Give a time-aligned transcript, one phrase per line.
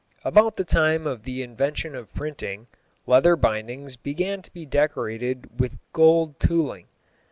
[0.25, 2.65] About the time of the invention of printing,
[3.05, 6.87] leather bindings began to be decorated with gold tooling.